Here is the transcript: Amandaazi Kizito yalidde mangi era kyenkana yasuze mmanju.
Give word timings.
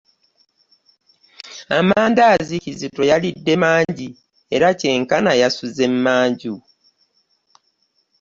Amandaazi 1.77 2.55
Kizito 2.63 3.01
yalidde 3.11 3.53
mangi 3.63 4.09
era 4.55 4.67
kyenkana 4.79 5.31
yasuze 5.41 5.83
mmanju. 5.93 6.55